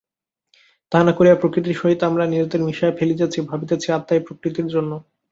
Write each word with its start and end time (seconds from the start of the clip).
তাহা 0.91 1.03
না 1.03 1.13
করিয়া 1.17 1.35
প্রকৃতির 1.35 1.79
সহিত 1.81 1.99
আমরা 2.03 2.23
নিজেদের 2.25 2.61
মিশাইয়া 2.63 2.97
ফেলিতেছি, 2.99 3.39
ভাবিতেছি 3.49 3.87
আত্মাই 3.91 4.25
প্রকৃতির 4.27 4.67
জন্য। 4.67 4.91